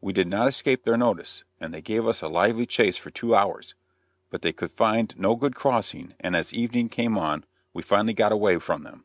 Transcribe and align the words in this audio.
We 0.00 0.14
did 0.14 0.28
not 0.28 0.48
escape 0.48 0.84
their 0.84 0.96
notice, 0.96 1.44
and 1.60 1.74
they 1.74 1.82
gave 1.82 2.08
us 2.08 2.22
a 2.22 2.28
lively 2.28 2.64
chase 2.64 2.96
for 2.96 3.10
two 3.10 3.34
hours, 3.34 3.74
but 4.30 4.40
they 4.40 4.50
could 4.54 4.70
find 4.72 5.12
no 5.18 5.36
good 5.36 5.54
crossing, 5.54 6.14
and 6.20 6.34
as 6.34 6.54
evening 6.54 6.88
came 6.88 7.18
on 7.18 7.44
we 7.74 7.82
finally 7.82 8.14
got 8.14 8.32
away 8.32 8.56
from 8.60 8.84
them. 8.84 9.04